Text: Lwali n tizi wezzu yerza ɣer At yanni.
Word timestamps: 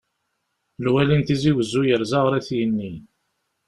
Lwali 0.83 1.15
n 1.17 1.21
tizi 1.27 1.51
wezzu 1.55 1.81
yerza 1.89 2.19
ɣer 2.23 2.33
At 2.39 2.49
yanni. 2.57 2.91